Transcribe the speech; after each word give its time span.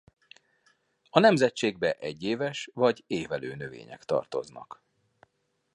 A 1.09 1.19
nemzetségbe 1.19 1.91
egyéves 1.93 2.69
vagy 2.73 3.03
évelő 3.07 3.55
növények 3.55 4.03
tartoznak. 4.05 4.83